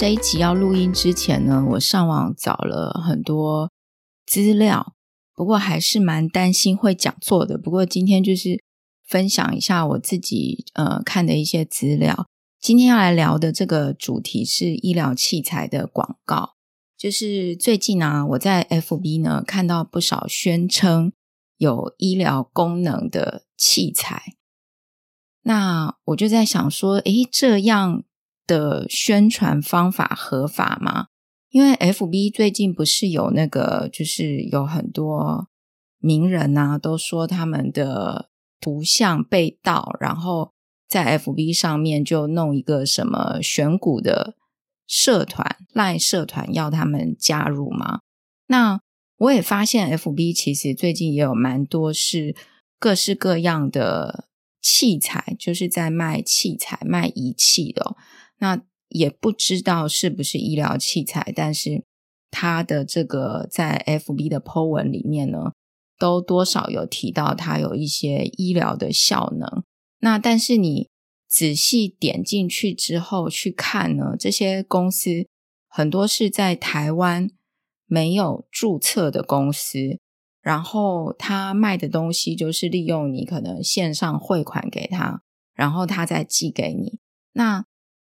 [0.00, 3.70] 这一集要录音之前呢，我上网找了很多
[4.24, 4.94] 资料，
[5.34, 7.58] 不过还是蛮担心会讲错的。
[7.58, 8.64] 不过今天就是
[9.06, 12.26] 分享一下我自己呃看的一些资料。
[12.58, 16.54] 今天要来聊的这个主题是医疗器材的广告，
[16.96, 21.12] 就是最近啊，我在 FB 呢看到不少宣称
[21.58, 24.32] 有医疗功能的器材，
[25.42, 28.02] 那我就在想说，诶，这样
[28.46, 31.06] 的宣传方法合法吗？
[31.50, 35.48] 因为 FB 最近不是有那个，就是有很多
[35.98, 38.30] 名人啊，都说他们的
[38.60, 40.52] 图像被盗，然后
[40.88, 44.36] 在 FB 上面就弄一个什么选股的
[44.86, 48.00] 社团、赖社团要他们加入吗？
[48.46, 48.80] 那
[49.18, 52.34] 我也发现 FB 其实最近也有蛮多是
[52.78, 54.28] 各式各样的
[54.62, 57.96] 器材，就是在卖器材、卖仪器的。
[58.40, 61.84] 那也不知道是不是医疗器材，但是
[62.30, 65.52] 他的这个在 FB 的 po 文里面呢，
[65.98, 69.62] 都多少有提到它有一些医疗的效能。
[70.00, 70.88] 那但是你
[71.28, 75.26] 仔细点进去之后去看呢，这些公司
[75.68, 77.30] 很多是在台湾
[77.86, 80.00] 没有注册的公司，
[80.40, 85.22] 然后他卖的东西就是利用你可能线上汇款给他，
[85.54, 86.98] 然后他再寄给你。
[87.32, 87.64] 那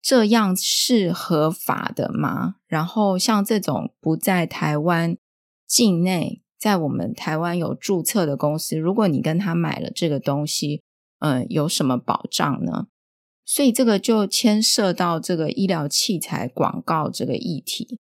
[0.01, 2.55] 这样是合法的吗？
[2.65, 5.15] 然后像这种不在台湾
[5.67, 10.81] 境内，在我们台湾有注册的公司，如果你跟他买了这个东西，
[11.19, 12.87] 嗯，有什么保障呢？
[13.45, 17.99] 所以这个就牵涉到这个医疗器材广告这个议题。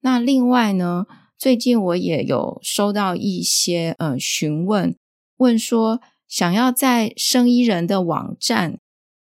[0.00, 1.06] 那另外呢，
[1.38, 4.96] 最近我也有收到一些呃询问，
[5.36, 8.80] 问说想要在生医人的网站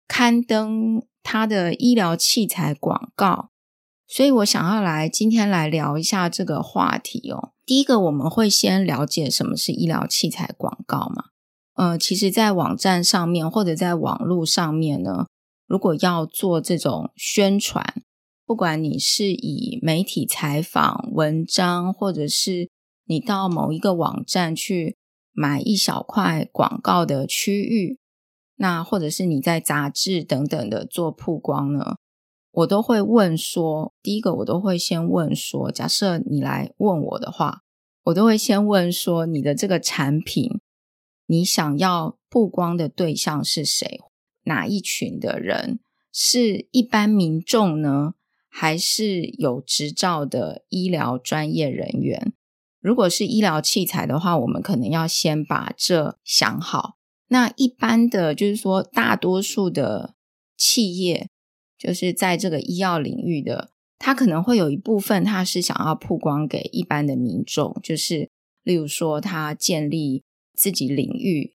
[0.08, 1.02] 刊登。
[1.24, 3.48] 他的医疗器材广告，
[4.06, 7.52] 所以我想要来今天来聊一下这个话题哦。
[7.64, 11.24] 第一个，我们会先了解什么是医疗器材广告嘛？
[11.76, 15.26] 呃，其实，在网站上面或者在网络上面呢，
[15.66, 18.02] 如果要做这种宣传，
[18.44, 22.68] 不管你是以媒体采访、文章，或者是
[23.06, 24.98] 你到某一个网站去
[25.32, 27.98] 买一小块广告的区域。
[28.56, 31.96] 那或者是你在杂志等等的做曝光呢，
[32.52, 37.62] 我都会问说，第一个我都会先问说，假设你来问我的话，
[38.04, 40.60] 我都会先问说，你的这个产品，
[41.26, 44.00] 你想要曝光的对象是谁？
[44.44, 45.80] 哪一群的人？
[46.12, 48.14] 是一般民众呢，
[48.48, 52.32] 还是有执照的医疗专业人员？
[52.80, 56.94] 如果是医疗器材的话，我们可能要先把这想好。
[57.28, 60.14] 那一般的就是说，大多数的
[60.56, 61.28] 企业
[61.78, 68.30] 就是在这个医药领域的，他可能会有一部分他是想要曝光给一般的民众，就是
[68.62, 70.22] 例如说他建立
[70.54, 71.54] 自己领域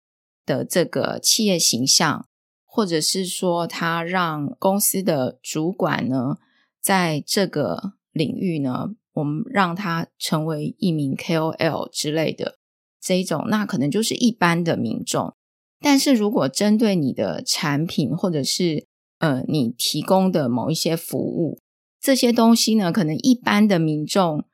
[0.47, 2.27] 的这个企业形象，
[2.65, 6.39] 或者是说他让公司的主管呢，
[6.81, 12.59] 在这个领域呢，我们让他成为一名 KOL 之类的
[13.01, 15.35] 这一种，那可能就是一般的民众。
[15.79, 18.87] 但是如果针对你的产品，或者是
[19.19, 21.59] 呃你提供的某一些服务，
[22.01, 24.45] 这些东西呢，可能一般的民众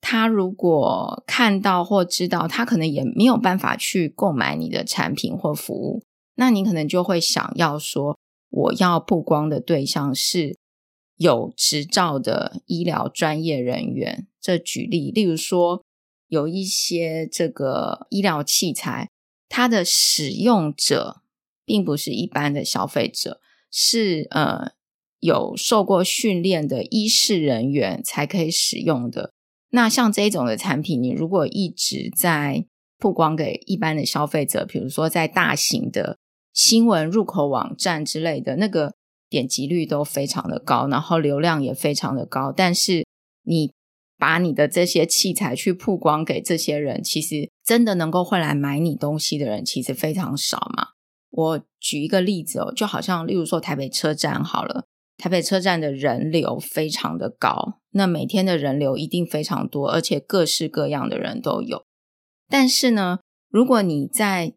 [0.00, 6.02] 他如果看到或知道，他可能也没有办法去购买你的产品或服务。
[6.36, 8.16] 那你可能就会想要说，
[8.48, 10.56] 我要曝光的对象是
[11.16, 14.28] 有执照的医疗专业人员。
[14.40, 15.82] 这举例，例如说
[16.28, 19.08] 有一些这个医疗器材。
[19.50, 21.22] 它的使用者
[21.64, 23.40] 并不是一般的消费者，
[23.70, 24.70] 是呃
[25.18, 29.32] 有受过训练的医事人员才可以使用的。
[29.70, 32.64] 那像这种的产品，你如果一直在
[32.96, 36.16] 曝光给一般的消费者，比如说在大型的
[36.54, 38.94] 新闻入口网站之类的，那个
[39.28, 43.04] 点击率都非常的高，然后流量也非常的高，但是
[43.42, 43.72] 你。
[44.20, 50.88] 把你的这些器材去曝光给这些人，其实真的能够会来买你东西的人其实非常少嘛。
[51.30, 54.84] 我举一个例子哦，就好像例如说台北车站好了，
[55.16, 61.86] 台北车站的人流非常的高，那每天的人流一定非常多，而且各式各样的人都有。
[62.48, 64.52] 但是呢，如果你在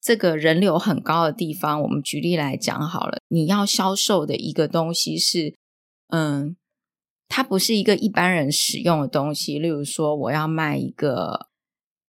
[0.00, 5.56] 这个人流很高的地方，我们举例来讲好了，你要销售的一个东西是，
[6.10, 6.54] 嗯。
[7.30, 11.46] 它不是一个一般人使用的东西，例如说我要卖一个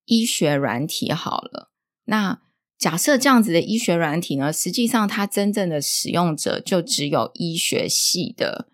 [0.06, 1.69] 医学软体好了，
[2.06, 2.41] 那
[2.77, 8.68] 假设这样子的医学软体呢，实际上它真正的使用者就只有医学系的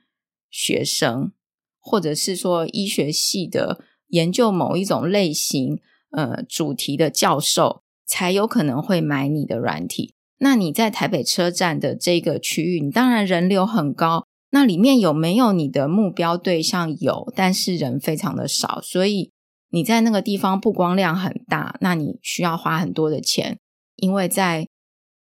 [0.50, 1.34] 学生，
[1.82, 10.16] 或者是说医学系的研究某一种类型呃主题的教授，才有可能会买你的软体。
[10.38, 14.27] 那你在台北车站的这个区域，你当然人流很高。
[14.50, 16.98] 那里面有没有你的目标对象？
[17.00, 19.34] 有，但是人非常的少，所以
[19.72, 21.78] 你在那个地方曝光量很大。
[21.82, 23.60] 那你需要花很多的钱，
[23.98, 24.66] 因为在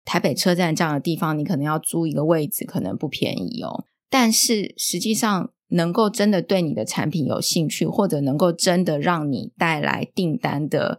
[0.05, 3.85] 台北车站这样的地方，你可能要租一个位置，可能不便宜哦。
[4.11, 10.99] 但是实际上，能够真的对你的产品有兴趣，或者能够真的让你带来订单的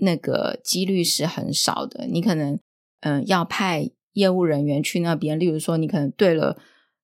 [0.00, 2.06] 那个几率是很少的。
[2.06, 2.58] 你可能
[3.00, 6.56] 嗯、要派业务人员去那边，例如说，你可能对了。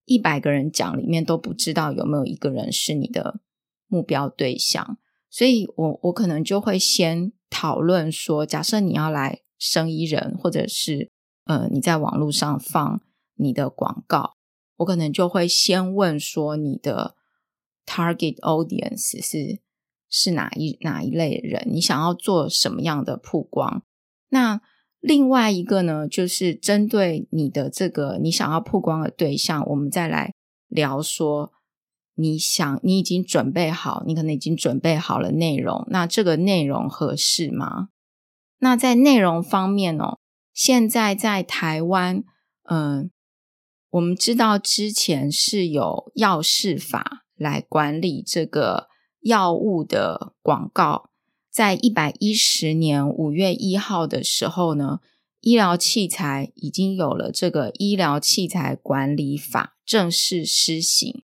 [0.07, 3.41] 一百个人讲里面都不知道有没有一个人是你的
[3.87, 4.99] 目标对象，
[5.29, 11.11] 所以我我可能就会先讨论说，假设你要来生意人，或者是
[11.45, 13.01] 呃你在网络上放
[13.35, 14.37] 你的广告，
[14.77, 17.17] 我可能就会先问说你的
[17.85, 19.61] target audience 是
[20.09, 23.83] 是哪一哪一类人，你想要做什么样的曝光？
[24.29, 24.61] 那
[25.07, 30.35] 另外一个呢，就是针对你的这个你想要曝光的对象，我们再来
[30.67, 31.53] 聊说，
[32.17, 37.91] 你想你已经准备好，你可能已经准备好了内容，那这个内容合适吗？
[38.59, 40.19] 那在内容方面哦，
[40.53, 42.25] 现在在台湾，
[42.69, 43.09] 嗯，
[43.91, 48.89] 我们知道之前是有药事法来管理这个
[49.21, 51.11] 药物的广告。
[51.57, 55.01] 在一百一十年五月一号的时候呢，
[55.41, 61.23] 医疗器材已经有了这个医疗器材管理法正式施行，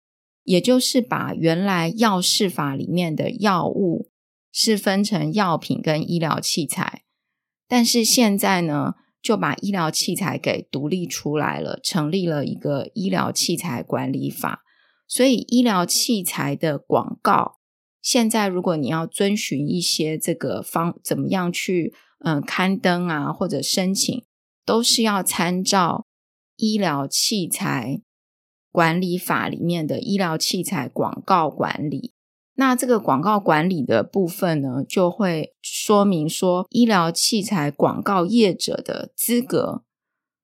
[0.45, 4.11] 也就是把原来药事法里面的药物
[4.53, 7.05] 是分成药品跟医疗器材，
[7.67, 14.61] 但是现在呢，就把医疗器材给独立出来了，成立了一个医疗器材管理法，
[15.07, 17.58] 所以医疗器材的广告。
[18.01, 21.93] 现在，如果你要遵循一些这个方，怎么样去
[22.25, 24.25] 嗯刊登啊，或者申请，
[24.65, 26.07] 都是要参照
[26.57, 28.01] 医疗器材
[28.71, 32.13] 管理法里面的医疗器材广告管理。
[32.55, 39.85] 那这个广告管理的部分呢，就会说明说医疗器材广告业者的资格，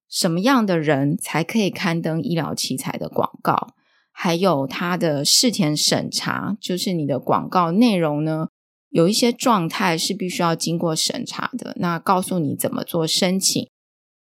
[0.08, 3.74] 什么样的人才可以刊登医疗器材的广告。
[4.16, 8.48] 还有它的事前审查，就是你的广告内容呢，
[8.88, 11.74] 有一些状态是必须要经过审查的。
[11.80, 13.68] 那告诉你怎么做申请，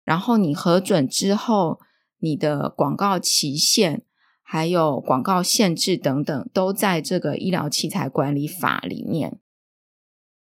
[0.06, 1.80] 然后你核准之后，
[2.20, 4.04] 你的广告期限，
[4.44, 9.40] 还有广告限制等等，都在这个医疗器材管理法里面。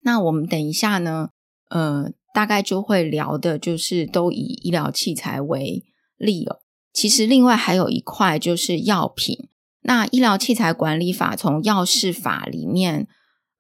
[0.02, 1.30] 那我们等一下呢，
[1.70, 5.84] 呃，大概就会聊的，就是都以医疗器材为
[6.16, 6.60] 例哦。
[7.00, 9.48] 其实另外还有一块就是药品，
[9.84, 13.08] 那医疗器材管理法从药事法里面，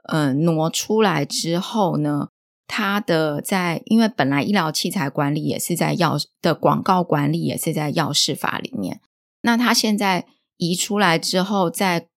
[0.09, 2.27] 呃，挪出来之后呢，
[2.67, 8.99] 它的在因为本来医疗器材管理也是在药的广告管理也是在药事法里面，
[9.43, 10.25] 那它现在
[10.57, 12.09] 移出来之后，在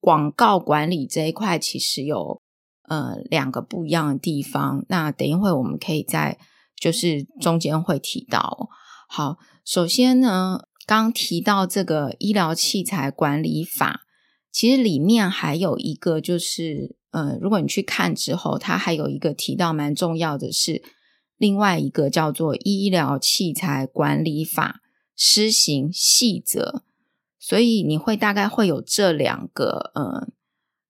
[0.00, 2.42] 广告管理这一块其实有
[2.90, 6.36] 呃两个不一样的地方，那等一会我们可以在
[6.76, 8.68] 就是中间会提到，
[9.08, 9.38] 好。
[9.64, 14.02] 首先呢，刚提到这个医疗器材管理法，
[14.50, 20.82] 其实里面还有一个就是，呃，如果你去看之后，它还有一个提到蛮重要的是，
[21.36, 24.80] 另外一个叫做医疗器材管理法
[25.16, 26.82] 施行细则，
[27.38, 30.28] 所以你会大概会有这两个，呃，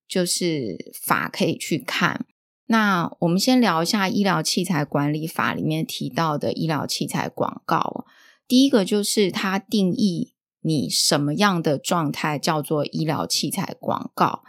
[0.09, 2.25] 就是法可以去看。
[2.67, 8.07] 那我们先聊一下医疗器材管理法里面提到的医疗器材广告。
[8.53, 14.43] 第一个就是它定义你什么样的状态叫做医疗器材广告，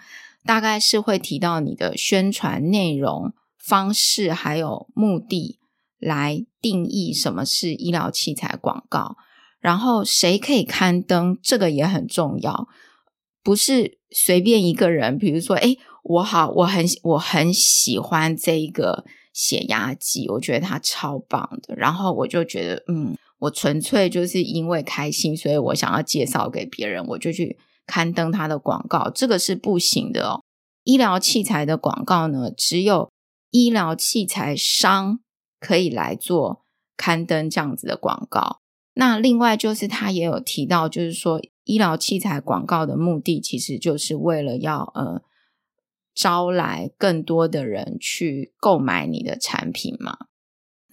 [0.43, 5.57] 大概是会提到你的宣传内容方式还有目的
[5.99, 9.15] 来定义什么是医疗器材广告，
[9.61, 12.67] 然后谁可以刊登，这个也很重要，
[13.41, 23.15] 不是随便一个人，比如说，诶，我好，我很我很喜欢这一个血压计，我觉得它超棒的，然后我就觉得，嗯。
[23.43, 30.41] 我纯粹就是因为开心，所以我想要介绍给别人，我就去刊登他的广告，这个是不行的哦。
[30.83, 33.09] 医疗器材的广告呢，只有
[33.51, 35.19] 医疗器材商
[35.59, 36.63] 可以来做
[36.95, 38.59] 刊登这样子的广告。
[38.95, 45.21] 那另外就是他也有提到，就是说医疗器材广告的目的，其实就是为了要呃
[46.13, 50.17] 招来更多的人去购买你的产品嘛。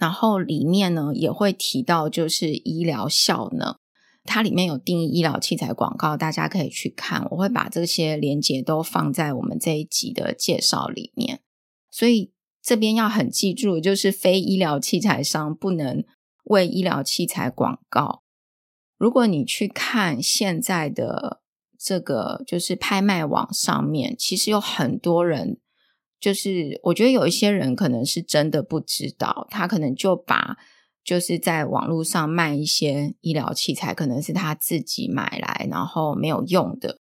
[0.00, 3.76] 然后里面呢也会提到，就是医疗效能，
[4.24, 7.28] 它里面有定义医疗器材广告，大家可以去看。
[7.30, 11.42] 我会把这些连接都放在我们这一集的介绍里面。
[11.90, 16.02] 所以这边要很记住，就是非医疗器材商不能
[16.44, 18.22] 为医疗器材广告。
[18.96, 21.42] 如果你去看现在的
[21.78, 25.58] 这个，就是拍卖网上面，其实有很多人，
[26.20, 30.56] 就是我觉得有一些人可能是真的不知道，他可能就把。
[31.02, 36.98] 就是在网络上卖一些医疗器材，可能是他自己买来然后没有用的，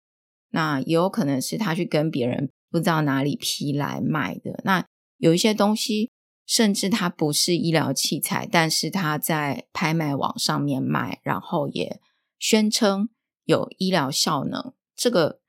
[0.52, 4.62] 那也有可能是他去跟别人不知道哪里批来卖的。
[4.64, 4.86] 那
[5.18, 6.10] 有一些东西，
[6.46, 12.00] 甚至它不是医疗器材，但是他在拍卖网上面卖，然后也
[12.38, 13.10] 宣称
[13.44, 15.40] 有医疗效能，这个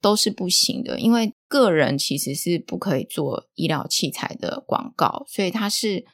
[0.00, 6.06] 都是不行的，因为个人其实是不可以做医疗器材的广告，所以他是。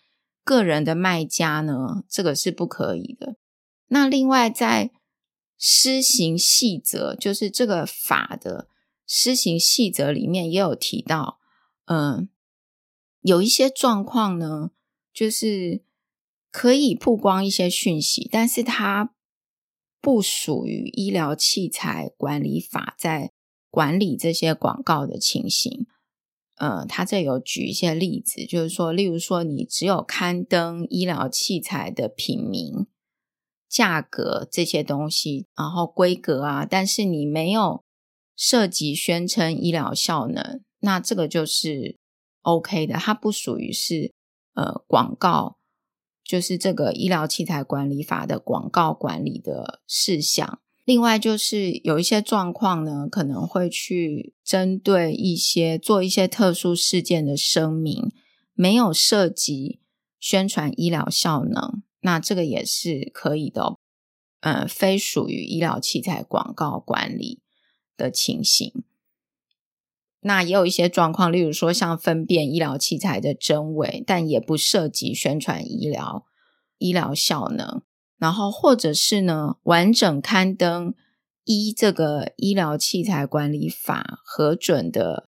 [0.47, 3.37] 个人的卖家呢，这个是不可以的。
[3.87, 4.91] 那另外，在
[5.57, 8.69] 施行细则，就是这个法的
[9.07, 11.38] 施行细则里面也有提到，
[11.87, 12.29] 嗯，
[13.23, 14.73] 有一些状况呢，
[15.14, 15.83] 就是
[16.50, 19.14] 可以曝光一些讯息，但是它
[20.03, 23.33] 不属于医疗器材管理法在
[23.75, 25.88] 管理这些广告的情形。
[26.54, 32.87] 呃，他这有举一些例子，就是说，例如说，你只有刊登医疗器材的品名、
[33.69, 37.83] 价格这些东西，然后规格啊，但是你没有
[38.37, 41.99] 涉及宣称医疗效能，那这个就是
[42.43, 44.12] OK 的，它不属于是
[44.54, 45.57] 呃广告，
[46.23, 50.61] 就是这个医疗器材管理法的广告管理的事项。
[50.85, 58.11] 另外就是有一些状况呢，可能会去针对一些做一些特殊事件的声明，
[58.53, 59.81] 没有涉及
[60.21, 63.79] 宣传医疗效能，那这个也是可以的哦，
[64.41, 67.41] 呃，非属于医疗器材广告管理
[67.97, 68.85] 的情形。
[70.21, 76.26] 那也有一些状况，例如说像分辨医疗器材的真伪，但也不涉及宣传医疗
[76.76, 77.83] 医疗效能。
[78.16, 80.94] 然后，或者是呢，完整刊登
[81.44, 85.28] 依这个医疗器材管理法核准的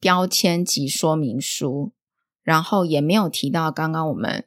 [0.00, 1.92] 标签及说明书，
[2.42, 4.46] 然后也没有提到刚刚我们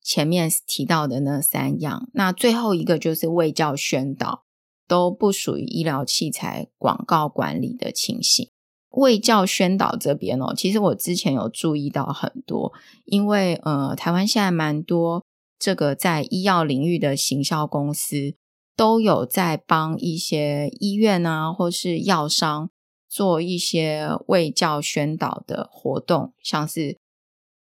[0.00, 2.08] 前面提到的那三样。
[2.14, 4.44] 那最后一个就是卫教宣导，
[4.88, 8.48] 都不属于医疗器材广告管理的情形。
[8.90, 12.72] 卫教宣导这边哦，其实我之前有注意到很多，
[13.04, 15.24] 因为呃，台湾现在蛮多。
[15.60, 18.34] 这个在医药领域的行销公司
[18.74, 22.70] 都有在帮一些医院啊，或是药商
[23.06, 26.98] 做一些卫教宣导的活动，像是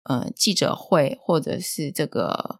[0.03, 2.59] 呃记者会或者是这个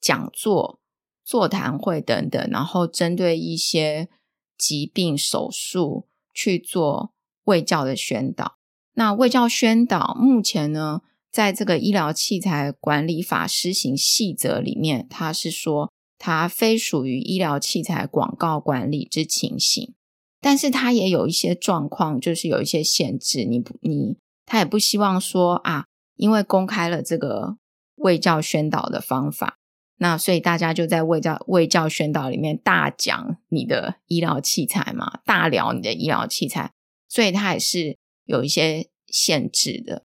[0.00, 0.80] 讲座、
[1.22, 4.08] 座谈会等等，然后针对一些
[4.56, 7.12] 疾病手术去做
[7.44, 8.56] 卫教的宣导。
[8.94, 19.94] 那卫教宣导目前呢，在这个医疗器材管理法施行细则里面，它是说它非属于医疗器材广告管理之情形，
[20.40, 23.44] 但是它也有一些状况，就是有一些限制。
[23.44, 27.56] 你不你，他也不希望说啊，因为公开了这个
[27.96, 29.56] 卫教宣导的方法，
[29.98, 36.72] 那所以大家就在卫教卫教宣导里面大讲你的医疗器材嘛，大聊你的医疗器材，
[37.08, 40.04] 所以它也是有一些限制的。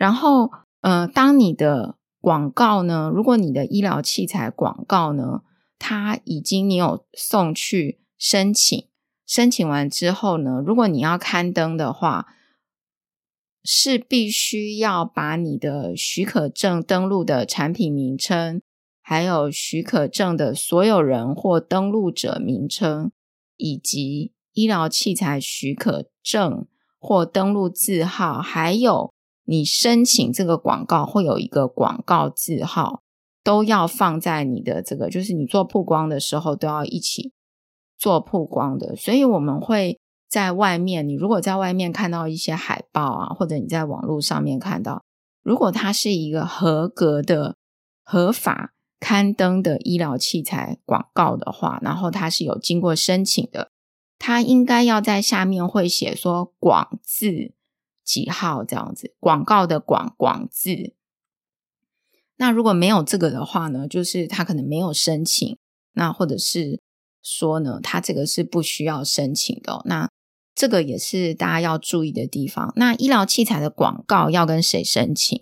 [0.00, 5.42] 然后，呃，当你的广告呢，如果你的医疗器材广告呢，
[5.78, 8.88] 它已经你有送去申请，
[9.26, 12.28] 申请完之后呢，如果你要刊登的话，
[13.62, 18.62] 是必须要把你的许可证登录的产品名称，
[19.02, 23.12] 还有许可证的所有人或登录者名称，
[23.58, 26.66] 以及医疗器材许可证
[26.98, 29.12] 或登录字号，还有。
[29.44, 33.02] 你申请这个广告会有一个广告字号，
[33.42, 37.32] 都要放在你的这个，就是你做曝光的时候都要一起
[37.98, 38.94] 做曝光的。
[38.94, 45.02] 所以我们会在外面，你如果在外面看到一些海报啊，或者你在网络上面看到，
[45.42, 47.56] 如果它是一个合格的、
[48.04, 53.70] 合法刊登的医疗器材广告的话，然后它是有经过申请的，
[54.18, 57.54] 它应该要在下面会写说“广”字。
[58.10, 59.14] 几号这样子？
[59.20, 60.94] 广告的广广字。
[62.38, 63.86] 那如果没有这个的话呢？
[63.86, 65.56] 就是他可能没有申请，
[65.92, 66.80] 那或者是
[67.22, 69.82] 说呢，他这个是不需要申请的。
[69.84, 70.10] 那
[70.54, 72.72] 这个也是大家要注意的地方。
[72.74, 75.40] 那医疗器材的广告要跟谁申请？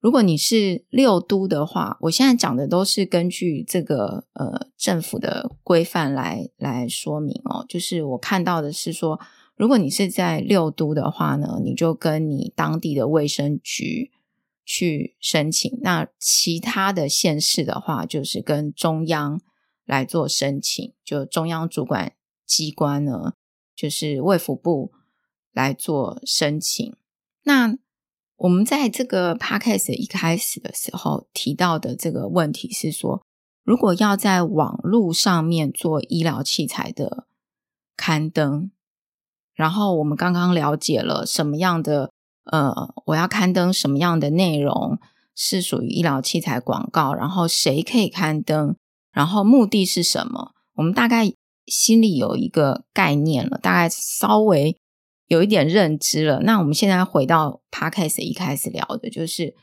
[0.00, 7.64] 如果你是六都的话，我现在讲的都是根据这个呃政府的规范来来说明哦。
[7.68, 9.18] 就是我看到的是说，
[9.56, 14.10] 如果你是在六都的话呢，你就跟你当地的卫生局
[14.64, 15.78] 去申请。
[15.82, 19.40] 那其他的县市的话，就是跟中央
[19.84, 23.34] 来做申请，就中央主管机关呢，
[23.76, 24.92] 就是卫福部
[25.52, 26.96] 来做申请。
[27.44, 27.76] 那
[28.36, 33.24] 我们在这个 podcast 一开始的时候提到的这个问题是说，
[33.62, 37.28] 如果要在网络上面做医疗器材的
[37.96, 38.72] 刊登，
[39.54, 42.10] 然后我们刚刚了解了什么样的
[42.44, 42.72] 呃，
[43.06, 44.98] 我要刊登什么样的内容
[45.34, 48.76] 是属于医疗器材广告，然后谁可以刊登，
[49.12, 51.32] 然后目的是什么，我们大概
[51.66, 54.76] 心里有一个概念了，大概稍微。
[55.26, 59.54] 有一点认知了，那我们现在回到 Podcast 一开始聊的，就是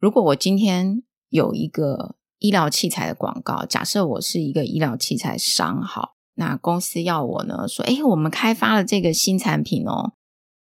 [0.00, 10.14] 如果我今天有一个医疗器材的广告，假设我是一个医疗器材商，好，那公司要我呢说，诶，我们开发了这个新产品哦，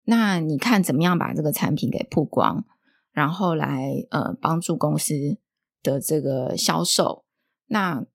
[0.06, 2.66] 那你看怎么样把这个产品给曝光，
[3.12, 5.38] 然后来呃帮助公司
[5.82, 7.26] 的这个销售，
[7.68, 8.06] 那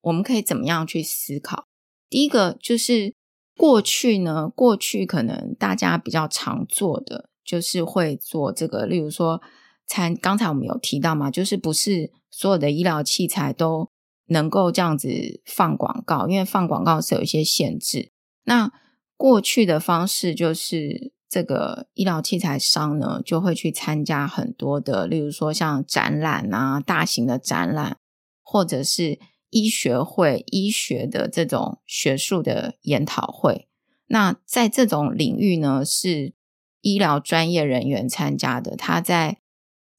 [0.00, 1.66] 我们可以怎么样去思考？
[2.08, 3.14] 第一个就是。
[3.56, 9.42] 过去呢，过去可能大家比较常做的就是会做这个，例如说
[9.86, 13.90] 参，刚才我们有提到嘛，就是不是所有的医疗器材都
[14.30, 15.08] 能够这样子
[15.44, 18.10] 放广告，因为放广告是有一些限制。
[18.44, 18.72] 那
[19.16, 27.98] 过去的方式就是这个医疗器材商呢就会去参加很多的，例如说像展览啊，大型的展览，
[28.42, 29.20] 或者是。
[29.52, 33.66] 医学会、医学的这种学术的研讨会，
[34.06, 36.34] 那在这种领域呢，是
[36.82, 38.76] 医疗专业人员参加的。
[38.76, 39.39] 他在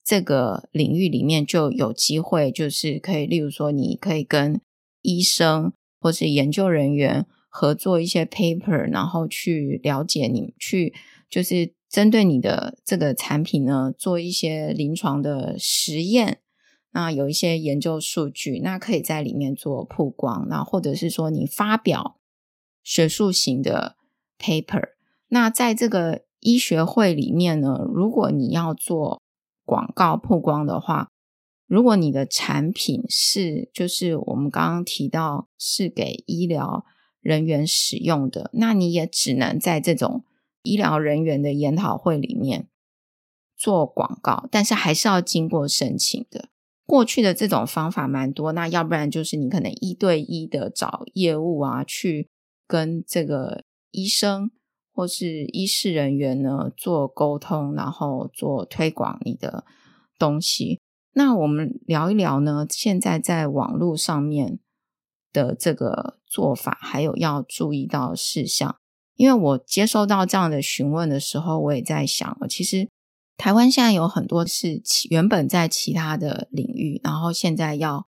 [0.04, 4.60] 这个领域里面就有机会，就是可以，例如说，你可以跟
[5.02, 10.92] 医生或是研究人员合作一些 paper，然后去了解你，去
[11.30, 16.40] 就是针对你的这个产品呢，做一些临床的实验。
[16.94, 22.18] 那有一些研究数据，那可以在里面做曝光，那或者是说你发表
[22.82, 23.96] 学术型的
[24.38, 24.90] paper。
[25.28, 29.21] 那在这个医学会里面呢，如果你要做
[29.72, 31.08] 广告曝光的话，
[31.66, 36.84] 如果你的产品是就是我们刚刚提到是给医疗
[37.22, 40.26] 人员使用的，那你也只能在这种
[40.62, 42.68] 医疗人员的研讨会里面
[43.56, 46.50] 做广告，但是还是要经过申请的。
[46.84, 52.28] 过去的这种方法蛮多，那要不然就是你可能一对一的找业务啊，去
[52.66, 54.50] 跟这个医生
[54.92, 59.64] 或是医事人员呢做沟通，然后做推广你的
[60.18, 60.80] 东西。
[61.14, 64.58] 那我们聊一聊呢，现在在网络上面
[65.32, 68.76] 的这个做法，还有要注意到事项。
[69.16, 72.88] 因为我接收到这样的询问的时候，我也在想，其实。
[73.38, 78.06] 台湾现在有很多是原本在其他的领域，然后现在要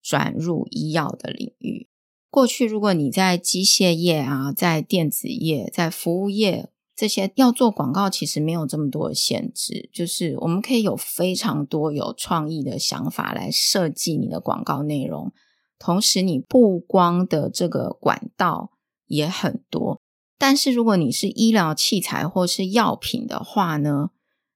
[0.00, 1.88] 转入医药的领域。
[2.32, 15.30] 过去如果你在机械业啊，在电子业、在服务业这些要做广告，其实没有这么多的限制，就是我们可以有非常多有创意的想法来设计你的广告内容，
[15.78, 18.70] 同时你曝光的这个管道
[19.06, 20.00] 也很多。
[20.38, 24.08] 但是如果你是医疗器材或是药品的话呢，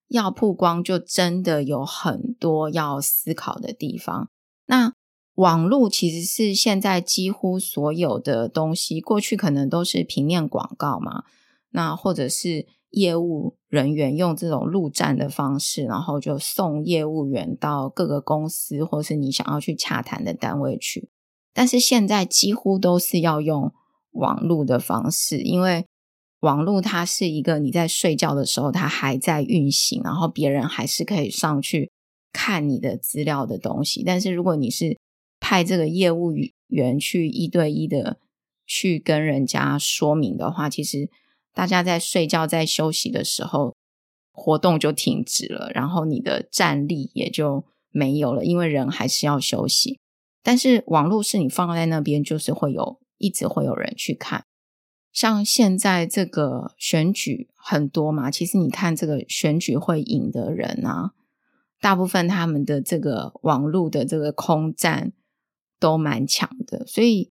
[0.08, 4.30] 要曝光，就真的有很多要思考的地方。
[4.64, 4.94] 那
[5.36, 11.24] 网络其实是现在几乎所有的东西，过去可能都是平面广告嘛，
[11.70, 21.10] 那或者是业务人员用这种陆战的方式，然后就送业务员到各个公司，或是你想要去洽谈的单位去。
[21.52, 23.72] 但是现在几乎都是要用
[24.12, 25.86] 网络的方式，因为
[26.40, 31.90] 网络它是一个你在睡觉的时候，它还在运行，然后别人还是可以上去
[32.32, 34.02] 看你的资料的东西。
[34.02, 34.96] 但是如果你是
[35.40, 36.32] 派这个业务
[36.68, 38.18] 员去一对一的
[38.66, 41.08] 去跟人家说明的话，其实
[41.52, 43.74] 大家在睡觉、在休息的时候，
[44.32, 49.98] 活动就停止了，然后你的战力也就没有了，因为人还是要休息。
[50.42, 54.44] 但是网络是你放在那边，就是会有一直会有人去看。
[55.12, 61.12] 像现在这个选举很多嘛，其实你看这个选举会赢的人啊，
[61.80, 65.12] 大部分他们的这个网络的这个空战
[65.78, 67.30] 都蛮强的，所以，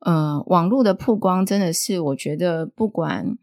[0.00, 3.36] 呃，网络的曝光真的是我觉得不管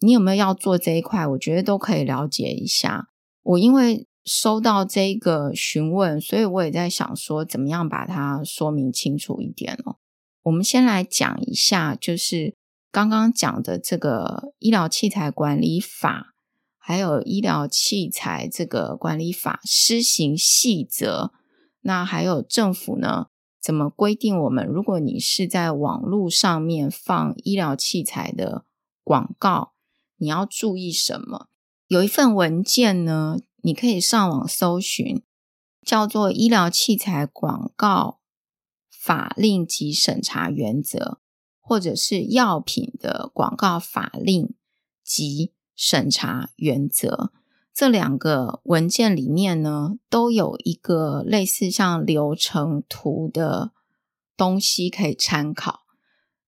[0.00, 3.08] 你有没有要做这一块，我觉得都可以了解一下。
[3.42, 9.96] 我因为收到这个询问，所以我也在想说，怎么样把它说明清楚一点哦。
[10.42, 12.54] 我们先来讲一下，就是
[12.90, 16.34] 刚刚讲的这个医疗器材管理法，
[16.78, 21.32] 还有医疗器材这个管理法施行细则。
[21.80, 23.26] 那还有政府呢，
[23.60, 24.66] 怎么规定我们？
[24.66, 28.64] 如果你是在网络上面放医疗器材的
[29.04, 29.72] 广告，
[30.16, 31.48] 你要注意什么？
[31.86, 33.38] 有一份文件呢。
[33.62, 35.22] 你可以上网搜寻，
[35.82, 38.20] 叫做《医疗器材广告
[38.90, 40.98] 法令及审查原则》，
[41.60, 44.54] 或者是《药品的广告法令
[45.04, 47.32] 及审查原则》。
[47.72, 53.70] 这两个文件里面呢，都有一个类似像流程图的
[54.36, 55.80] 东西可以参考。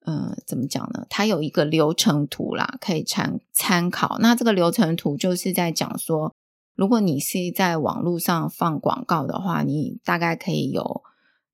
[0.05, 1.07] 嗯、呃，怎么讲呢？
[1.09, 4.19] 它有一个流程图啦，可以参参考。
[4.21, 6.35] 那这个流程图就是在讲说。
[6.75, 11.03] 如果你是在网络上放广告的话，你大概可以有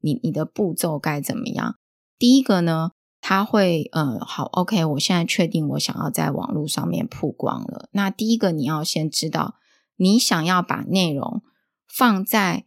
[0.00, 1.74] 你你的步骤该怎么样？
[2.20, 2.92] 第一个呢，
[3.28, 7.90] 他会呃，好，OK，我现在确定我想要在网络上面曝光了。
[7.92, 9.56] 那第一个你要先知道，
[9.96, 11.42] 你想要把内容
[11.86, 12.64] 放在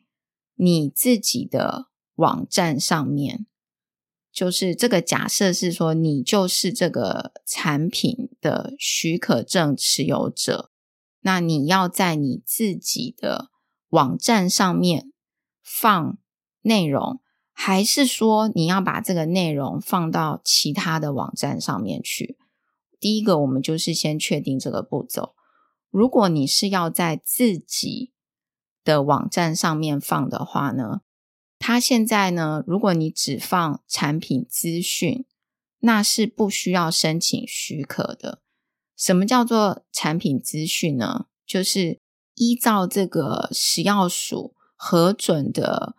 [0.54, 3.48] 你自己的网站上面，
[4.32, 10.70] 就是这个假设是说你就是这个产品的许可证持有者。
[11.22, 13.50] 那你要在你自己的
[13.90, 15.12] 网站上面
[15.64, 16.20] 放
[16.62, 17.20] 内容，
[17.54, 22.38] 还是说你要把这个内容放到其他的网站上面去？
[23.00, 25.36] 第一个，我们就是先确定这个步骤。
[25.90, 28.14] 如果你是要在自己
[28.84, 31.02] 的网站上面放的话呢，
[31.60, 35.26] 它现在呢，如果你只放产品资讯，
[35.80, 38.42] 那是不需要申请许可的。
[38.96, 41.26] 什么叫做产品资讯呢？
[41.46, 42.00] 就是
[42.36, 45.96] 依照这个食药署核准的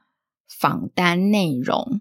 [0.59, 2.01] 访单内容，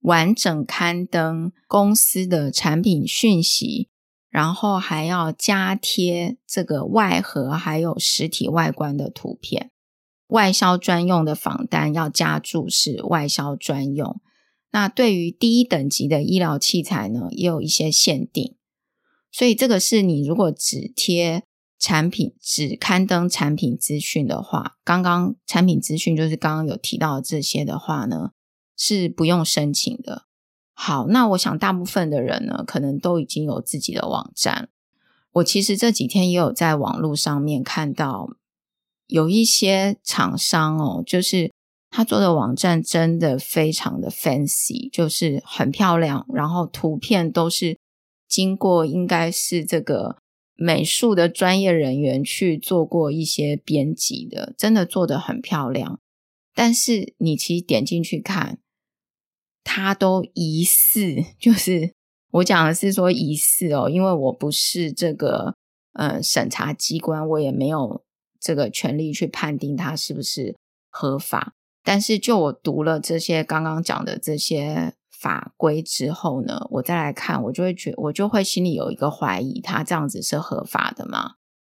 [0.00, 3.88] 完整刊登公司的产品讯息，
[4.28, 9.70] 然后还要加贴这个外盒还有实体外观的图片。
[10.28, 14.20] 外销专用的访单要加注是外销专用。
[14.72, 18.56] 那对于第一等级的医疗器材呢，也有一些限定。
[19.30, 21.44] 所以这个是你如果只贴
[21.78, 28.30] 产品、只刊登产品资讯的话，刚刚产品资讯就是刚刚有提到这些的话呢，
[28.76, 30.24] 是不用申请的。
[30.72, 34.68] 好，那我想大部分的人呢，可能都已经有自己的网站。
[35.32, 38.30] 我其实这几天也有在网络上面看到
[39.06, 41.52] 有一些厂商哦，就是
[41.90, 47.78] 他做的网站真的非常的 fancy，就是很漂亮，然后图片都是。
[48.26, 50.16] 经过应该是这个
[50.56, 56.00] 美术的专业人员去做过一些编辑的，真的做得很漂亮。
[56.54, 58.58] 但是你其实点进去看，
[59.62, 61.92] 它都疑似，就是
[62.32, 65.56] 我讲的是说疑似哦，因为我不是这个
[65.92, 68.04] 呃审查机关，我也没有
[68.40, 70.56] 这个权利去判定它是不是
[70.90, 71.54] 合法。
[71.82, 74.94] 但是就我读了这些刚刚讲的这些。
[75.20, 81.34] 法规之后呢，我再来看，我就会觉，我就会心里有一个怀疑，他这样子是合法的吗？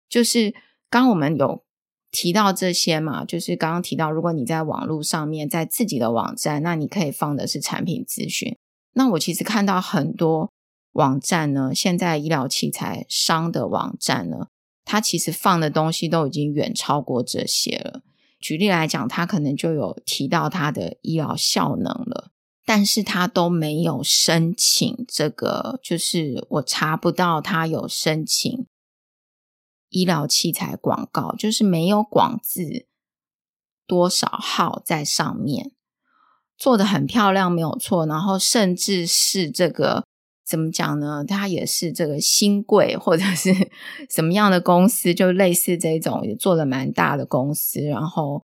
[0.08, 0.54] 就是
[0.88, 1.64] 刚我们有
[2.10, 8.56] 提到这些嘛，就是刚刚提到，如果你在网络上面，在自己的网站，那你可以放的是产品资讯。
[8.92, 10.52] 那我其实看到很多
[10.92, 14.46] 网站呢，现在医疗器材商的网站呢，
[14.84, 18.02] 它其实放的东西都已经远超过这些了。
[18.38, 22.30] 举例来讲，它可能就有提到它的医疗效能了。
[22.66, 28.66] 但是他都没有申请这个，就是我查不到他有申请
[29.90, 32.86] 医疗器材广告，就是没有广字
[33.86, 35.72] 多少号在上面，
[36.56, 38.06] 做得很漂亮，没有错。
[38.06, 40.06] 然后甚至是这个
[40.46, 41.22] 怎么讲呢？
[41.22, 43.52] 他也是这个新贵或者是
[44.08, 48.42] 什么样的公司，就类似这种也做得蛮大的公司，然后。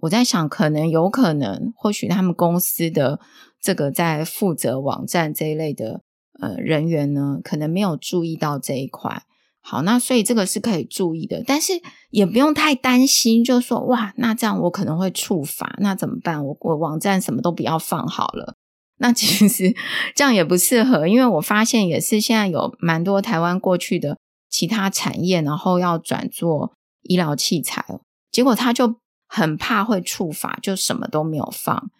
[0.00, 3.18] 我在想，可能有可能，或许他们公司的
[3.62, 6.02] 这个在负责网站这一类的
[6.38, 9.22] 呃人员呢，可能没有注意到这一块。
[9.62, 11.72] 好，那所以这个是可以注意的，但是
[12.10, 16.44] 也不用太担心，就说哇，那这样我可能会触发，那怎么办？
[16.44, 18.54] 我我网站什么都不要放好了。
[18.98, 19.74] 那其实
[20.14, 24.18] 这样也不适合，因为我发现也是现在有蛮多台湾过去的
[24.50, 27.82] 其他产业，然后要转做医疗器材，
[28.30, 28.96] 结果他就。
[29.26, 31.90] 很怕会触法，就什么都没有放。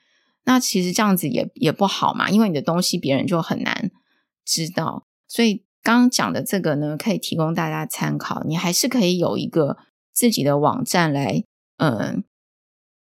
[0.44, 3.90] 那其实这样子也也不好嘛，因为你的东西别人就很难
[4.44, 5.04] 知道。
[5.26, 8.44] 所以刚刚讲的这个呢，可以提供大家参考。
[8.44, 9.76] 你还是可以有一个
[10.12, 11.42] 自己的网站来
[11.78, 12.24] 嗯，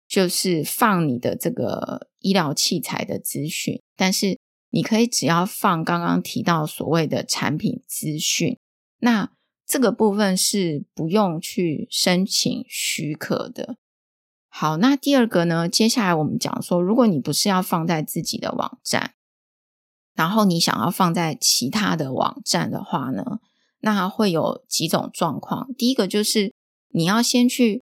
[0.08, 4.38] 就是放你的这个医疗器材的资讯，但是
[4.70, 8.58] 你可以只要放刚刚提到所谓的产品资讯，
[8.98, 9.30] 那
[9.64, 13.76] 这个部分是不用去申请许可的。
[14.52, 19.14] 好，那第二个呢，接下来我们讲说，如果你不是要放在自己的网站，
[20.14, 23.38] 然后你想要放在其他的网站的话呢，
[23.80, 25.72] 那会有几种状况。
[25.78, 26.52] 第一个就是
[26.88, 27.84] 你要先去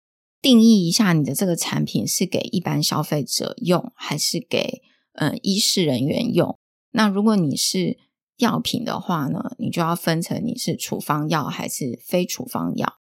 [0.42, 6.58] 定义一下你的这个产品是给一般消费者用，还是给嗯医事人员用。
[6.90, 7.96] 那如果你是
[8.36, 12.94] 药品的话呢，你就要分成你是处方药还是非处方药。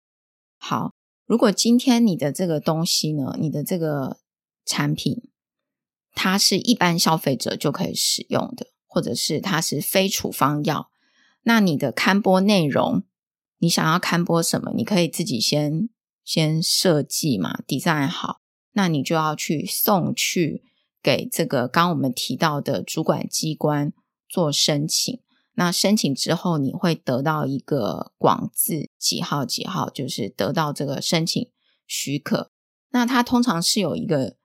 [0.57, 0.93] 好，
[1.27, 4.17] 如果今天你的这个东西呢，你的这个
[4.65, 5.21] 产品，
[6.13, 10.89] 它是一般消费者就可以使用的，或者是它是非处方药，
[11.43, 13.03] 那你的刊播内容，
[13.57, 15.89] 你想要刊播什么，你可以自己先
[16.23, 18.39] 先设计嘛，design 好，
[18.71, 20.63] 那你就要去送去
[21.03, 23.91] 给这个刚刚我们提到的主管机关
[24.29, 25.19] 做申请。
[25.59, 31.49] 那申请之后，你会得到一个广字几号几号，就是得到这个申请
[31.87, 32.51] 许可。
[32.91, 34.35] 那它通常是有一个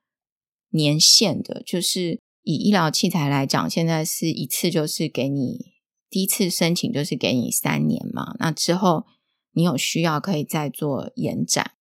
[0.70, 5.74] 年限的，就是以医疗器材来讲，现在是一次就是给你
[6.08, 8.34] 第一次申请就是给你三年嘛。
[8.38, 9.04] 那之后
[9.52, 11.72] 你有需要可以再做延展。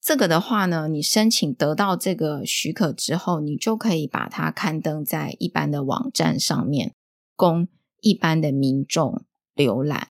[0.00, 6.94] 这个的话呢，你申请得到这个许可之后，你就可以把它刊登在一般的网站上面
[7.36, 7.68] 供。
[8.00, 10.08] 一般的民众浏览，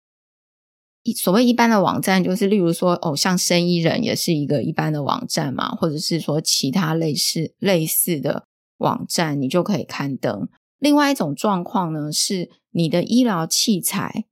[1.15, 8.45] 所谓一般的网站，就是例如说，偶，像生意人也是一个一般的网站嘛，或者是说其他类似类似的
[8.77, 10.49] 网站，你就可以刊登。
[10.79, 14.25] 另外一种状况呢，是你的医疗器材，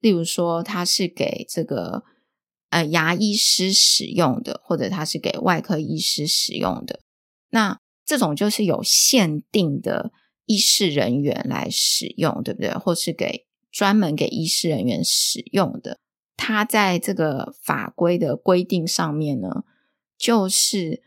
[0.00, 2.02] 例如说它是给这个
[2.70, 7.00] 呃牙医师使用的，或者它是给外科医师使用的，
[7.50, 10.12] 那这种就是有限定的。
[10.46, 12.70] 医事人员来使用，对不对？
[12.72, 15.98] 或是给专门给医事人员使用的，
[16.36, 19.64] 它在这个法规的规定上面呢，
[20.18, 21.02] 就是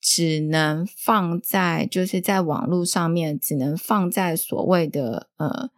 [0.00, 5.70] 只能放在，就是在网络上面只能放在所谓的呃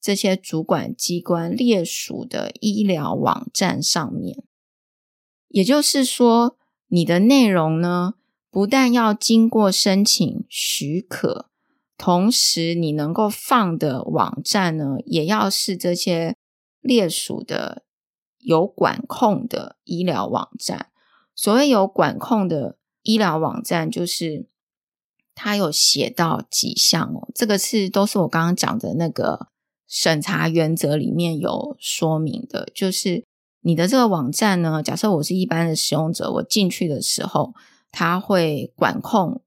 [0.00, 4.44] 这些主管机关列属的医疗网站上面。
[5.48, 6.56] 也就是说，
[6.88, 8.14] 你的内容呢，
[8.50, 11.50] 不但要经过申请许可。
[11.98, 16.36] 同时，你能够放的网站呢，也要是这些
[16.80, 17.84] 列属的
[18.38, 20.90] 有管控的医疗网站。
[21.34, 24.46] 所谓有管控的医疗网站，就是
[25.34, 27.28] 它有写到几项哦。
[27.34, 29.48] 这个是都是我刚刚讲的那个
[29.88, 33.24] 审查原则里面有说明的，就是
[33.62, 37.54] 你的这个网站呢，假设我是一般的使用者，我进去的时候，
[37.90, 39.42] 它会管控。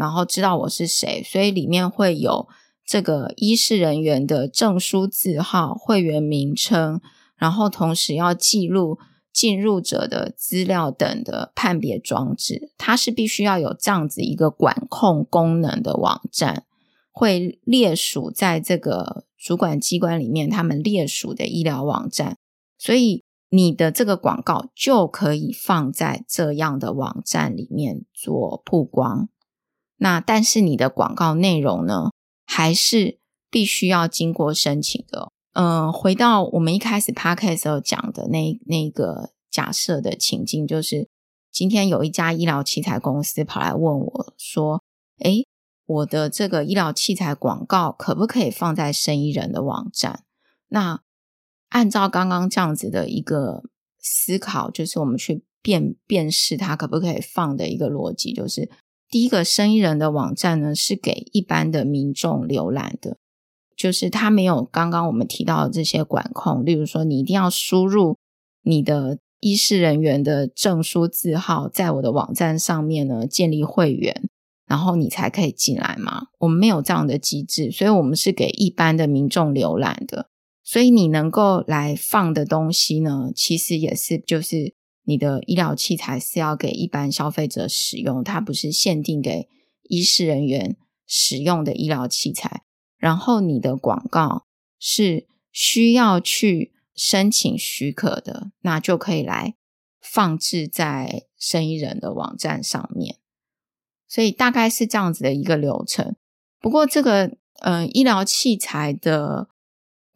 [0.00, 2.48] 然后知道我是谁，所以里面会有
[2.86, 7.02] 这个医事人员的证书字号、会员名称，
[7.36, 8.98] 然后同时要记录
[9.30, 12.72] 进入者的资料等的判别装置。
[12.78, 16.64] 它是必须要有这样子一个管控功能的网站，
[17.12, 22.38] 会列属在这个主管机关里面，他们列属的医疗网站。
[22.78, 29.28] 所以你的这个广告就可以放在这样的网站里面做曝光。
[30.02, 32.10] 那但是你的广告内容呢，
[32.46, 33.18] 还是
[33.50, 35.30] 必须要经过申请的。
[35.52, 41.10] 嗯、回到我们一开始 podcast 时候讲的那那个假设的情境，就是
[41.52, 44.82] 今天有一家医疗器材公司跑来问我说
[45.22, 45.46] ：“诶，
[45.84, 50.24] 我的这个医疗器材广告可不可以放在生意人的网站？”
[50.68, 51.02] 那
[51.68, 53.64] 按照刚刚这样子的一个
[53.98, 58.70] 思考，就是我们去辨辨识它可不可以放的一个逻辑，就是。
[59.10, 63.16] 第一个生意人的网站呢，是给一般的民众浏览的，
[63.76, 68.16] 就是它没有刚刚我们提到的这些管控，例如说你一定要输入
[68.62, 74.28] 你的医师人员的证书字号，在我的网站上面呢建立会员，
[74.66, 76.28] 然后你才可以进来嘛。
[76.38, 80.28] 我们没有这样的机制，所以我们是给一般的民众浏览的，
[80.62, 84.74] 所以你能够来放的东西呢，其实也是就是。
[85.10, 89.48] 你的医疗器材是要给一般消费者使用，它不是限定给
[89.88, 92.62] 医事人员使用的医疗器材。
[92.96, 94.46] 然后你的广告
[94.78, 99.56] 是需要去申请许可的，那就可以来
[100.00, 103.16] 放置在生意人的网站上面。
[104.06, 106.14] 所以大概是这样子的一个流程。
[106.60, 109.48] 不过这个呃医疗器材的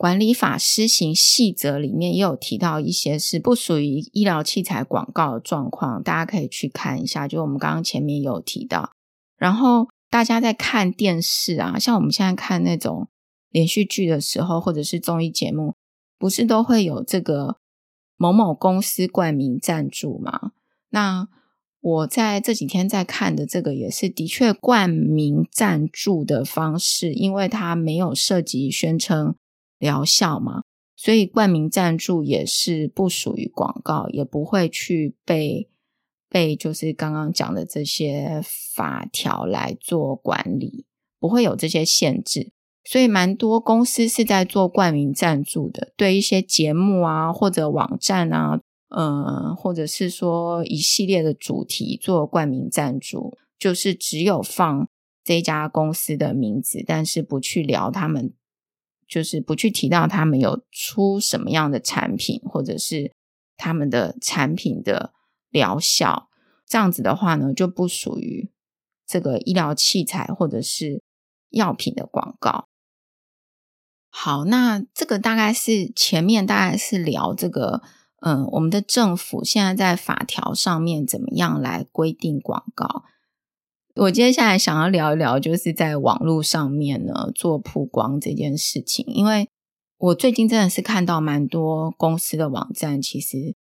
[0.05, 7.27] 管理法施行细则里面也有提到一些是不属于医疗器材广告的状况，大家可以去看一下。
[7.27, 8.93] 就我们刚刚前面有提到，
[9.39, 13.09] 然后大家在看电视啊，像我们现在看那种
[13.49, 15.75] 连续剧的时候，或者是综艺节目，
[16.19, 17.57] 不是都会有这个
[18.19, 20.51] 某某公司冠名赞助吗？
[20.91, 21.29] 那
[21.81, 29.35] 我在这几天在看的这个也是的确冠名赞助的方式，因为它没有涉及宣称。
[29.79, 30.63] 疗效嘛，
[30.97, 35.69] 所以冠名赞助也是不属于广告，也不会去被
[36.29, 38.41] 被就是刚刚讲的这些
[38.75, 40.87] 法条来做管理，
[41.19, 42.53] 不会有这些限制。
[42.87, 48.61] 所以蛮多公司是在做冠名赞助的，对一些节目啊或者网站啊，
[48.95, 54.87] 嗯，或者是说一系列的主题做冠名赞助，就是只有放
[55.25, 58.35] 这家公司的名字，但是不去聊他们。
[59.15, 63.13] 就是不去提到他们有出什么样的产品，或者是
[63.57, 65.13] 他们的产品的
[65.51, 66.29] 疗效，
[66.67, 68.51] 这样子的话呢，就不属于
[69.07, 71.01] 这个医疗器材或者是
[71.51, 72.67] 药品的广告。
[74.11, 77.85] 好，那这个大概是前面大概是聊这个，
[78.23, 83.05] 嗯，我们的政府现在在法条上面怎么样来规定广告。
[83.95, 89.49] 我接下来想要聊一聊，就是在网络上面呢做曝光这件事情，因为
[89.99, 93.55] 我最近真的是看到蛮多公司的网站，其实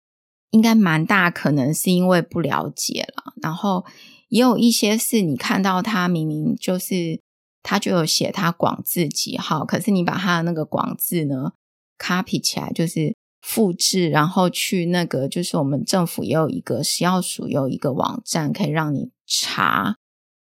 [0.51, 3.85] 应该蛮大可能是因为不了解了，然后
[4.29, 7.20] 也有一些是你看到他明明就是
[7.62, 11.53] 他就有写他广字几号，可是你把他的那个广字呢
[11.97, 19.94] copy 起来，就是复制，然后去那个就是我们政府也有一个食药署有一个网站可以让你查。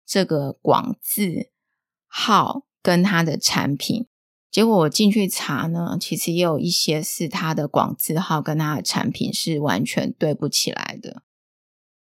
[0.06, 1.50] 这个广字
[2.06, 4.06] 号跟他的产品，
[4.50, 11.22] 结果我进去查呢，其实也有一些是他的广字号跟他的产品是完全对不起来的，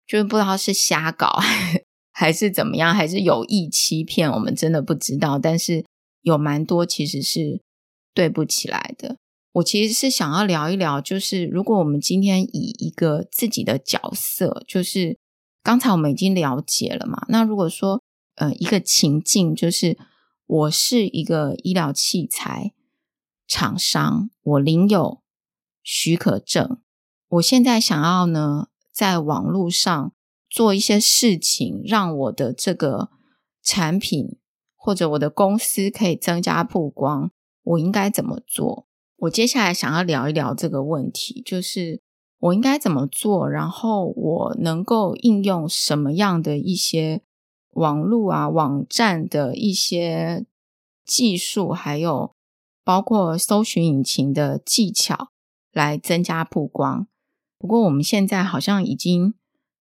[0.06, 1.38] 就是不知道是瞎搞
[2.10, 5.38] 还是怎么样，还是有意欺骗，我们真的不知道。
[5.38, 5.84] 但是
[6.22, 7.60] 有蛮多其实是
[8.14, 9.18] 对不起来的。
[9.52, 15.18] 我其实是想要聊一聊，就是如果我们今天以一个自己的角色，就是。
[15.62, 18.02] 刚才我们已经了解了嘛，那如果说
[18.34, 19.96] 呃一个情境就是
[20.46, 22.74] 我是一个医疗器材
[23.46, 25.22] 厂商，我领有
[25.82, 26.78] 许可证，
[27.28, 30.12] 我现在想要呢在网络上
[30.50, 33.10] 做一些事情，让我的这个
[33.62, 34.38] 产品
[34.74, 37.30] 或者我的公司可以增加曝光，
[37.62, 38.86] 我应该怎么做？
[39.16, 42.02] 我接下来想要聊一聊这个问题，就是。
[42.42, 43.48] 我应该怎么做？
[43.48, 47.22] 然后我能够应用什么样的一些
[47.70, 50.44] 网络啊、网站的一些
[51.04, 52.34] 技术，还有
[52.82, 55.28] 包括搜寻引擎的技巧
[55.72, 57.06] 来增加曝光？
[57.58, 59.34] 不过我们现在好像已经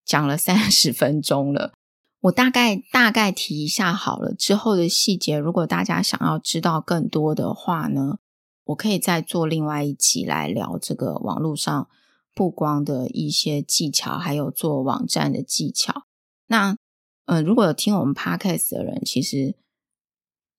[0.05, 1.73] 讲了三十分钟了，
[2.21, 4.35] 我大概大概提一下好了。
[4.35, 8.19] 之后的细节，如果大家想要知道更多的话呢，
[8.65, 11.89] 我可以再做另外一集来聊这个网络上。
[12.33, 16.05] 曝光的一些技巧，还有做网站的技巧。
[16.47, 16.77] 那，
[17.25, 19.55] 呃，如果有听我们 Podcast 的人，其实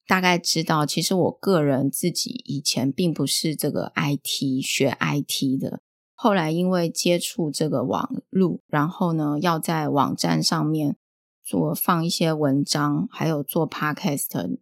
[0.06, 5.80] 大概知道，其实我个人自己以前并不是这个 IT 学 IT 的，
[6.14, 10.96] 后来因为接触这个网络，然后呢，要在网站上面
[11.42, 14.58] 做放一些文章，还有做 Podcast，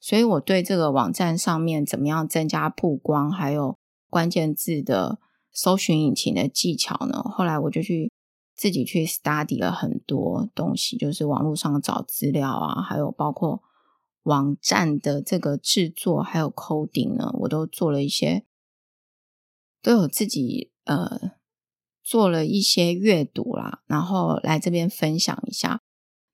[0.00, 3.76] 所以我对这个网站上面怎么样增加曝光，还有
[4.08, 5.18] 关键字的。
[5.52, 7.22] 搜寻引擎的技巧呢？
[7.22, 8.12] 后来我就去
[8.56, 13.62] 自己去 study 了很多东西，就是网络上找资料啊，还有包括
[14.24, 18.44] 网站的这个制作，还有 coding 呢，我都做了一些，
[19.82, 21.32] 都有自己呃
[22.02, 25.80] 做了一些阅读啦，然后来这边分享一下。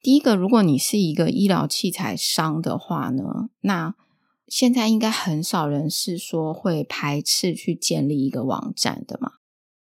[0.00, 3.94] 第一个，如果你是一个医疗器材商的话呢，那
[4.46, 9.32] 现在应该很少人是说会排斥去建立一个网站的嘛，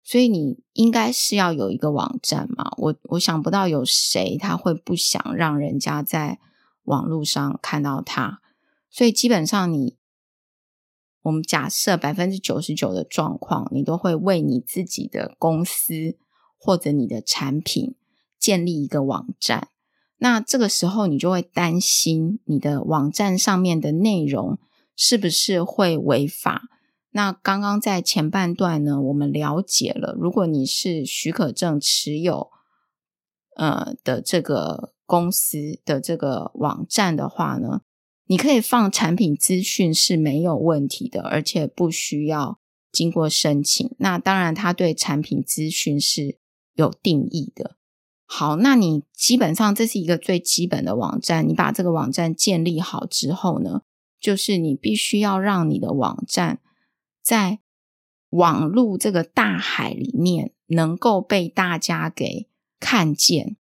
[0.03, 2.71] 所以你应该是要有一个网站嘛。
[2.77, 6.39] 我我想不到有谁他会不想让人家在
[6.83, 8.41] 网络上看到他，
[8.89, 9.97] 所以基本上你，
[11.21, 16.17] 我们假设百分之九十九的状况，你都会为你自己的公司
[16.57, 17.95] 或者你的产品
[18.39, 19.69] 建立一个网站。
[20.17, 24.57] 那这个时候，你就会担心你的网站上面的内容
[24.95, 26.63] 是不是会违法？
[27.11, 32.49] 那刚刚在前半段呢，我们了解了，如果你是许可证持有
[33.55, 37.81] 呃的这个公司的这个网站的话呢，
[38.25, 42.59] 你可以放产品资讯是没有问题的，而且不需要
[42.91, 43.93] 经过申请。
[43.99, 46.37] 那当然，它对产品资讯是
[46.73, 47.74] 有定义的。
[48.25, 51.47] 好，那你基本上这是一个最基本的网站。
[51.47, 53.81] 你把这个网站建立好之后呢，
[54.19, 56.59] 就是你必须要让你的网站
[57.21, 57.59] 在
[58.31, 62.47] 网络这个大海里面能够被大家给
[62.79, 63.57] 看见。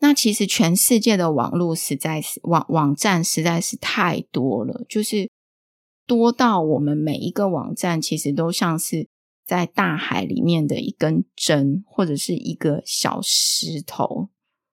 [0.00, 5.30] 那其实全世界的网络实在是网网站实在是太多了，就是
[6.06, 9.08] 多到我们每一个网站其实都像是
[9.48, 14.28] 在大海里面的一根针，或者是一个小石头，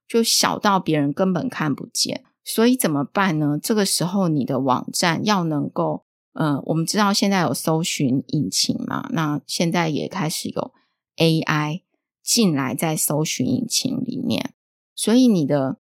[0.06, 2.26] 就小到别人根本看不见。
[2.44, 3.58] 所以怎么办呢？
[3.58, 6.04] 这个时候你的网站要能够，
[6.34, 10.74] 呃，我们知道现在有搜寻引擎嘛，那现在也开始有
[11.16, 11.84] AI
[12.22, 14.54] 进来在搜寻引擎里面。
[14.94, 15.80] 所以你的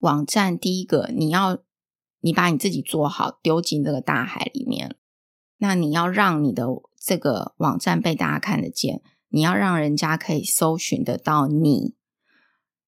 [0.00, 1.62] 网站，第一个你要
[2.20, 4.96] 你把你自己做好，丢进这个大海里面。
[5.62, 6.66] 那你要让你的
[7.00, 11.94] 这个网站被大家看得见，你要让人家可以搜寻得到你。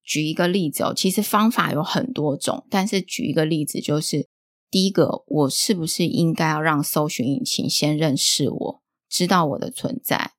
[0.02, 4.26] 举一个例子哦，其实方法有很多种，但是举一个例子就是，
[4.72, 10.32] 第一个，我是不是应该要让搜寻引擎先认识我，知道我的存在？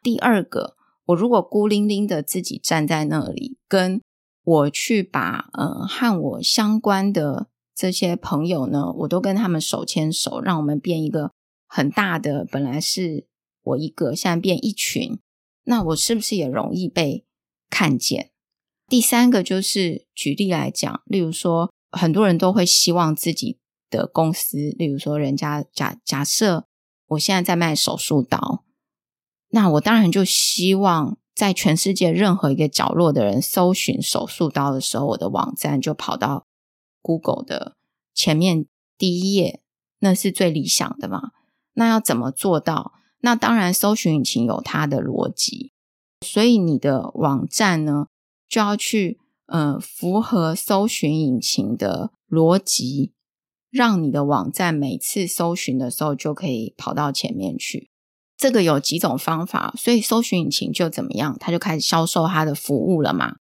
[0.00, 0.76] 第二个，
[1.06, 4.00] 我如果孤零零的自己站在那里，跟
[4.44, 11.32] 我去把呃和我相关的这些朋友呢，我都跟他们手牵手，让我们变一个
[11.70, 13.28] 很大的，本来是
[13.62, 15.20] 我一个，现在变一群，
[15.62, 17.24] 那我是不是也容易被
[17.68, 18.32] 看见？
[18.88, 26.66] 第三个就是举例来讲，例如说，很多人都会希望自己的公司，例如说，人家假假设
[27.10, 28.64] 我现在在卖手术刀，
[29.50, 31.16] 那我当然就希望。
[31.32, 36.46] 在全世界任何一个角落的人搜寻手术刀的时候，我的网站就跑到
[37.00, 37.76] Google 的
[38.12, 38.66] 前面
[38.98, 39.62] 第一页，
[40.00, 41.30] 那是最理想的嘛。
[41.74, 42.92] 那要怎么做到？
[43.20, 45.72] 那当然，搜寻引擎有它的逻辑，
[46.24, 48.06] 所以你的网站呢，
[48.48, 53.12] 就要去呃符合搜寻引擎的逻辑，
[53.70, 57.90] 让你的网站每次搜寻的时候就可以跑到前面去。
[58.38, 63.36] 这个有几种方法，所以搜寻引擎就怎么样，它就开始销售它的服务了嘛。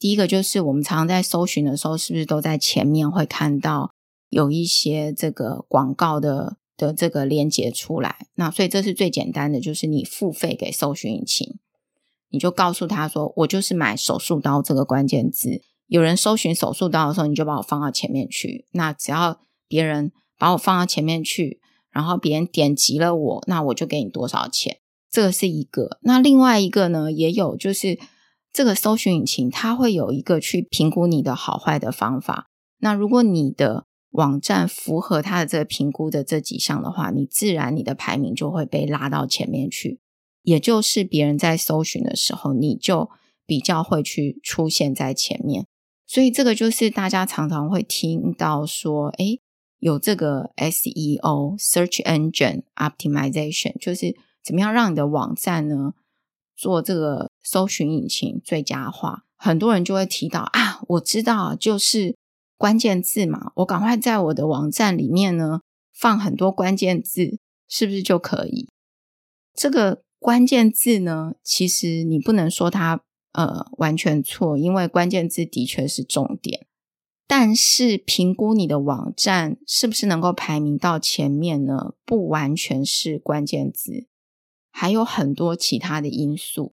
[0.00, 3.92] 第一个就是我们常常在搜寻的时候，是不是都在前面会看到
[4.30, 6.56] 有一些这个广告的
[6.86, 8.26] 的这个连接出来？
[8.34, 11.58] 那所以这是最简单的，就是你付费给搜寻引擎，
[12.30, 18.66] 你就告诉他说，我就是买手术刀这个关键字，有人搜寻手术刀的时候，你就把我放到前面去。
[18.72, 21.60] 那只要别人把我放到前面去。
[21.94, 24.78] 然后别人点击了我，那我就给你多少钱。
[25.10, 25.98] 这个是一个。
[26.00, 27.98] 那另外一个呢，也有就是
[28.50, 32.46] 这个搜寻引擎，它会有一个去评估你的好坏的方法。
[32.78, 40.00] 那如果你的网站符合它的这个评估的这几项的话，你自然你的排名就会被拉到前面去。
[40.42, 43.10] 也就是别人在搜寻的时候，你就
[43.46, 45.66] 比较会去出现在前面。
[46.06, 49.40] 所以这个就是大家常常会听到说，诶
[49.78, 55.92] 有这个 SEO（Search Engine Optimization），就是怎么样让你的网站呢
[56.56, 59.24] 做这个搜寻引擎最佳化。
[59.36, 62.16] 很多人就会提到啊，我知道，就是
[62.62, 68.68] 关键字嘛，我赶快在我的网站里面呢放很多关键字，是不是就可以？
[69.52, 73.02] 这个关键字呢，其实你不能说它
[73.32, 76.68] 呃完全错，因为关键字的确是重点。
[77.26, 81.94] 但是评估你的网站是不是能够排名到前面呢？
[82.04, 84.06] 不完全是关键字，
[84.70, 86.74] 还有很多其他的因素。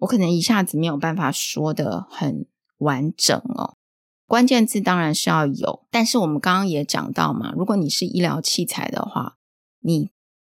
[0.00, 2.46] 我可能一下子没有办法说得很
[2.76, 3.78] 完整哦。
[4.26, 9.36] 关键字当然是要有，但是我们刚刚也讲到嘛，如果你是医疗器材的话，
[9.80, 10.10] 你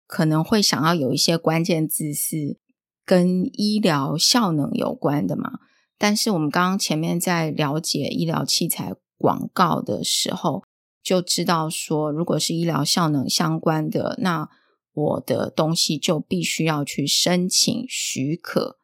[0.06, 2.58] 可能会想要有一些关键字是
[3.04, 5.58] 跟医疗效能有关的嘛。
[5.96, 8.94] 但是我们刚刚前面在了解医疗器材。
[9.20, 10.62] 广告的时候
[11.02, 14.48] 就知道说，如果是医疗效能相关的，那
[14.92, 18.78] 我的东西就必须要去申请许可，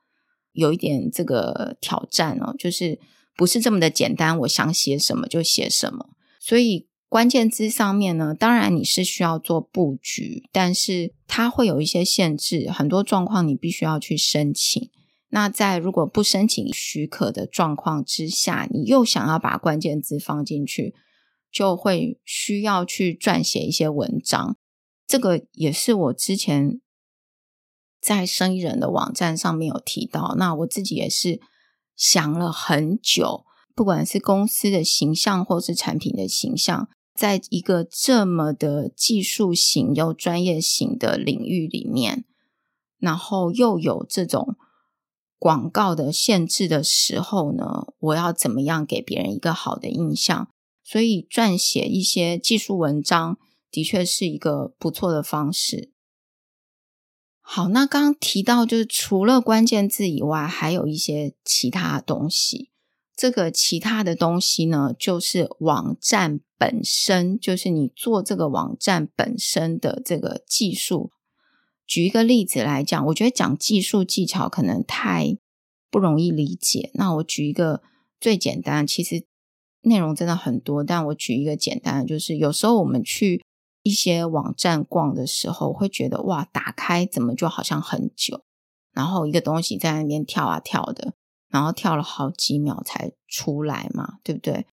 [0.50, 2.98] 有一点这个挑战哦，就是
[3.36, 6.10] 不是这么的简单，我想写什么就写什么。
[6.38, 14.90] 所以关键字上面呢，当然你是需要做布局，但是它会有一些限制，很多状况你必须要去申请。
[15.30, 20.94] 那在如果不申请许可的状况之下，你又想要把关键字放进去，
[21.50, 24.56] 就会需要去撰写一些文章。
[25.06, 26.80] 这个也是我之前
[28.00, 30.34] 在生意人的网站上面有提到。
[30.38, 31.40] 那我自己也是
[31.96, 42.24] 想了很久，不管是公司的形象或是产品的形象，在一个这么的技术型又专业型的领域里面，
[42.98, 44.56] 然后又有这种
[45.38, 50.48] 广告的限制的时候呢，我要怎么样给别人一个好的印象？
[50.82, 53.38] 所以撰写一些技术文章
[53.70, 55.93] 的确是一个不错的方式。
[57.46, 62.70] 好，那刚刚提到就是除了关键字以外，还有一些其他东西。
[63.14, 71.10] 这个其他的东西呢，就是网站本身，就是你做这个网站本身的这个技术。
[71.86, 75.36] 举一个例子来讲，我觉得讲技术技巧可能太
[75.90, 76.90] 不容易理解。
[76.94, 77.82] 那我举一个
[78.18, 79.26] 最简单，其实
[79.82, 83.44] 内容真的很多，但我举一个简单的，就是有时候我们去
[83.84, 88.42] 一些网站逛的时候，会觉得哇，打开怎么就好像很久，
[88.92, 91.14] 然后一个东西在那边跳啊跳的。
[91.50, 94.66] 然后跳了好几秒才出来嘛，对不对？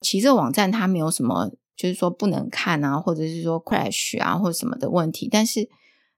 [0.00, 5.68] 其实网站它没有什么，就是说不能看啊，或者是说 crash 啊，或什么的问题，但是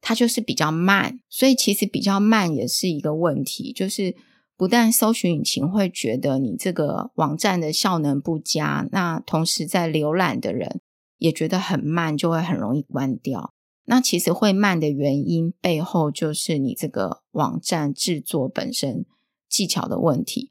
[0.00, 3.72] 它就是比较慢，所以其实比较慢也是一个问题。
[3.72, 4.14] 就是
[4.56, 10.80] 不但搜寻引擎会觉得你这个网站的效能不佳，那同时在浏览的人
[11.18, 13.52] 也觉得很慢，就会很容易关掉。
[13.84, 19.04] 那其实会慢的原因背后，就是你这个网站制作本身。
[19.48, 20.50] 技巧的问题，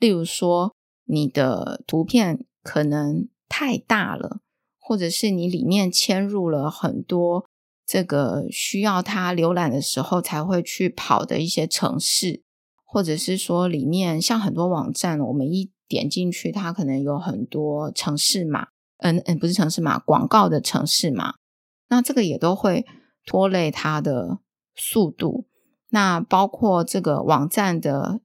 [0.00, 4.40] 例如说你的图片可能太大了，
[4.80, 7.46] 或者是你里面嵌入了很多
[7.86, 12.42] 这个需要它浏览的时候才会去跑的一些程式，
[12.84, 18.66] 或者是说里面像很多网站，我们一点进去，它可能有很多程式码，
[19.02, 21.34] 嗯嗯，不是城市嘛，广告的城市嘛，
[21.88, 22.86] 那这个也都会
[23.26, 24.38] 拖累它的
[24.74, 25.46] 速度。
[25.90, 28.20] 那包括这个网站的。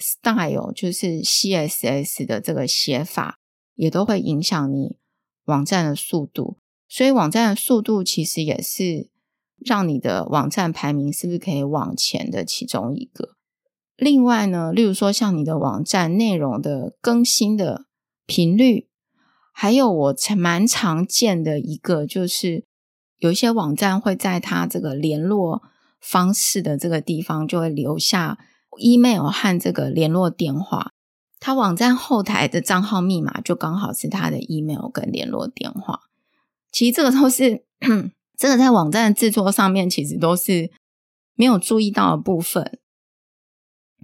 [0.00, 3.40] style 就是 CSS 的这个写法，
[3.74, 4.96] 也都会影响你
[5.46, 6.56] 网站的速度。
[6.88, 9.10] 所以网站的速度其实也是
[9.56, 13.30] 让你的网站排名是不是可以往前的其中一个。
[13.96, 17.86] 另外呢，例如说像你的网站内容的更新的
[18.24, 18.86] 频率，
[19.60, 22.64] 还有我蛮常见的一个，就是
[23.18, 25.64] 有一些网站会在它这个联络
[26.00, 28.38] 方式的这个地方就会留下。
[28.80, 30.92] email 和这个联络电话，
[31.40, 36.02] 他网站后台的账号密码就刚好是他的 email 跟联络电话。
[36.70, 37.64] 其实这个都是
[38.38, 40.70] 这个在网站制作上面其实都是
[41.34, 42.78] 没有注意到的部分。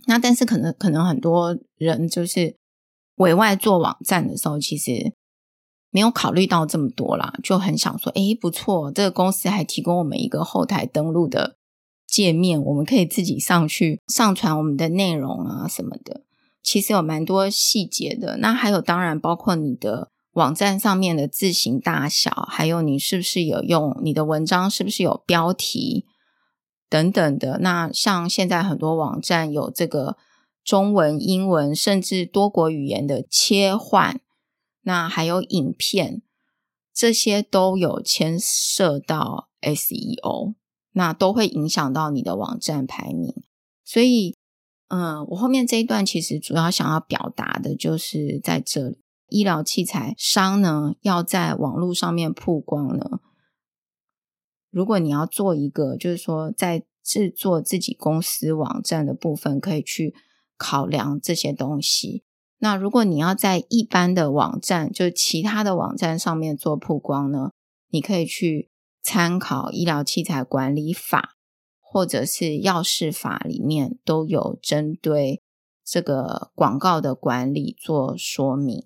[0.06, 2.56] 那但是可能可能很多人就是
[3.16, 5.14] 委外做网站的时候，其实
[5.94, 11.54] 没有考虑到这么多啦，就很想说，诶，不错，这个公司还提供我们一个后台登录的。
[12.04, 16.22] 界面我们可以自己上去上传我们的内容啊什么的，
[16.64, 18.38] 其实有蛮多细节的。
[18.38, 26.06] 那还有当然包括你的网站上面的字型大小，还有你是不是有用你的文章是不是有标题
[26.90, 27.58] 等等的。
[27.60, 30.16] 那像现在很多网站有这个
[30.64, 34.20] 中文、英文甚至多国语言的切换，
[34.84, 36.22] 那还有影片，
[36.94, 40.54] 这些都有牵涉到 SEO。
[40.96, 43.34] 那都会影响到你的网站排名，
[43.82, 44.36] 所以，
[44.86, 53.18] 嗯，我后面这一段其实主要想要表达的就是在这里，医疗器材商呢要在网络上面曝光呢，
[54.70, 60.14] 如果你要做一个，就是说在制作自己公司网站的部分，可以去
[60.56, 62.22] 考量这些东西。
[62.64, 67.50] 那如果你要在一般的网站，就其他的网站上面做曝光呢，
[67.90, 68.70] 你可以去。
[69.06, 71.34] 参考医疗器材管理法
[71.78, 75.42] 或者是药事法里面都有针对
[75.84, 78.82] 这个广告的管理做说明。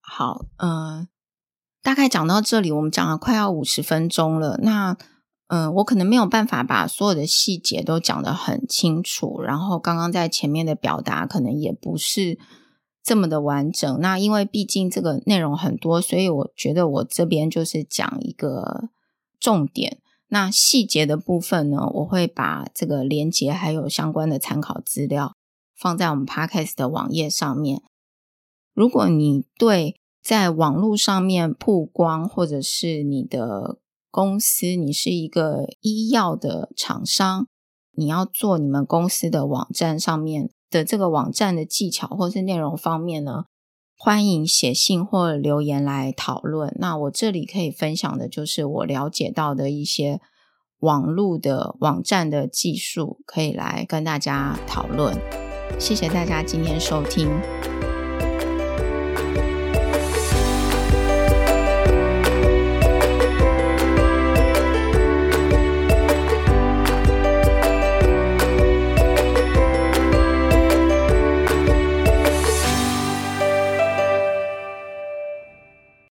[0.00, 1.08] 好，嗯、
[1.82, 4.60] 大概讲到这里，我们讲了快要五十分钟了。
[4.62, 4.96] 那，
[5.48, 12.38] 嗯、我可能没有办法把所有的细节都讲得很清楚，然后刚刚在前面的表达可能也不是
[13.08, 14.00] 这么的完整。
[14.00, 18.90] 那因为毕竟这个内容很多，所以我觉得我这边就是讲一个。
[19.40, 20.00] 重点，
[20.30, 25.36] 那细节的部分呢，我会把这个连接还有相关的参考资料
[25.76, 27.82] 放在我们 Podcast 的网页上面。
[28.74, 33.78] 如果你对在网络上面曝光，或者是你的
[34.10, 37.46] 公司，你是一个医药的厂商，
[37.92, 43.44] 你要做你们公司的网站上面的这个网站的技巧或是内容方面呢，
[43.96, 46.74] 欢迎写信或留言来讨论。
[46.78, 50.20] 那我这里可以分享的就是我了解到的一些
[50.80, 55.16] 网络的网站的技术，可以来跟大家讨论。
[55.78, 57.28] 谢谢大家今天收听。